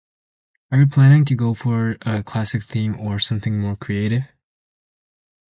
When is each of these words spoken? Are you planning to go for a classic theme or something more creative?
Are 0.71 0.79
you 0.79 0.87
planning 0.87 1.25
to 1.25 1.35
go 1.35 1.53
for 1.53 1.95
a 2.01 2.23
classic 2.23 2.63
theme 2.63 2.99
or 2.99 3.19
something 3.19 3.59
more 3.59 3.75
creative? 3.75 4.23